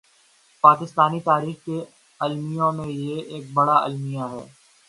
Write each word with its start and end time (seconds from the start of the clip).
پاکستانی 0.63 1.19
تاریخ 1.19 1.65
کے 1.65 1.77
المیوں 2.19 2.71
میں 2.71 2.87
یہ 2.87 3.21
ایک 3.23 3.45
بڑا 3.53 3.77
المیہ 3.77 4.25
ہے۔ 4.31 4.43